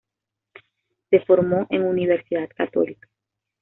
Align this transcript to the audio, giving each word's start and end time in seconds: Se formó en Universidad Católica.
Se 1.11 1.19
formó 1.19 1.67
en 1.69 1.83
Universidad 1.83 2.49
Católica. 2.57 3.07